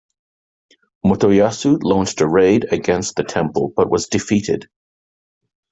[1.05, 4.67] Motoyasu launched a raid against the temple but was defeated.